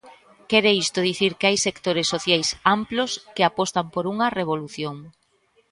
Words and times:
Quere 0.49 0.71
isto 0.83 0.99
dicir 1.09 1.31
que 1.39 1.47
hai 1.49 1.57
sectores 1.67 2.07
sociais 2.13 2.47
amplos 2.77 3.11
que 3.35 3.47
apostan 3.49 3.85
por 3.93 4.03
unha 4.13 4.27
revolución? 4.39 4.95